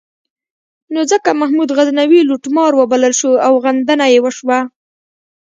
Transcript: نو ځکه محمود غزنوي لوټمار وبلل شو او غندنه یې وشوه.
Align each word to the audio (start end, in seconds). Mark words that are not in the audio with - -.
نو 0.93 0.99
ځکه 1.11 1.29
محمود 1.41 1.69
غزنوي 1.77 2.21
لوټمار 2.29 2.71
وبلل 2.75 3.13
شو 3.19 3.31
او 3.45 3.53
غندنه 3.63 4.05
یې 4.13 4.19
وشوه. 4.23 4.59